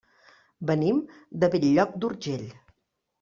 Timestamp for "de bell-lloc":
1.43-1.93